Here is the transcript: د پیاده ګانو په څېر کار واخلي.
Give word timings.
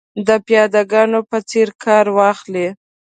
د 0.27 0.29
پیاده 0.47 0.81
ګانو 0.91 1.19
په 1.29 1.37
څېر 1.49 1.69
کار 1.83 2.05
واخلي. 2.17 2.67